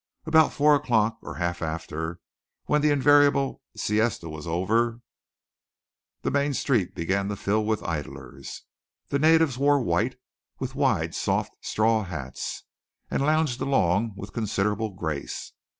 [0.25, 2.19] About four o'clock, or half after,
[2.65, 4.99] when the invariable siesta was over,
[6.23, 8.63] the main street began to fill with idlers.
[9.09, 10.15] The natives wore white,
[10.57, 12.63] with wide soft straw hats,
[13.11, 15.53] and lounged along with considerable grace.